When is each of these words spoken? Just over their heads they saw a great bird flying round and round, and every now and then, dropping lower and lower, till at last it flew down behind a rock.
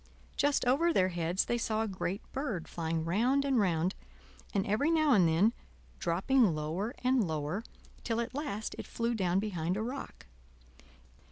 Just 0.35 0.65
over 0.65 0.91
their 0.91 1.09
heads 1.09 1.45
they 1.45 1.59
saw 1.59 1.83
a 1.83 1.87
great 1.87 2.23
bird 2.31 2.67
flying 2.67 3.05
round 3.05 3.45
and 3.45 3.59
round, 3.59 3.93
and 4.51 4.65
every 4.65 4.89
now 4.89 5.11
and 5.13 5.27
then, 5.27 5.53
dropping 5.99 6.55
lower 6.55 6.95
and 7.03 7.23
lower, 7.27 7.63
till 8.03 8.19
at 8.19 8.33
last 8.33 8.73
it 8.79 8.87
flew 8.87 9.13
down 9.13 9.37
behind 9.37 9.77
a 9.77 9.83
rock. 9.83 10.25